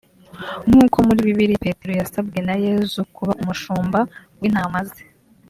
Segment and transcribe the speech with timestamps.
[0.67, 3.99] nk’uko muri bibiliya Petero yasabwe na Yezu kuba umushumba
[4.39, 5.01] w’intama ze